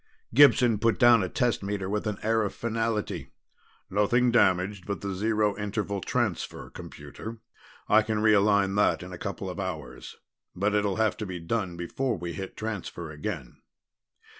[0.33, 3.33] Gibson put down a test meter with an air of finality.
[3.87, 7.37] "Nothing damaged but the Zero Interval Transfer computer.
[7.87, 10.15] I can realign that in a couple of hours,
[10.55, 13.57] but it'll have to be done before we hit Transfer again."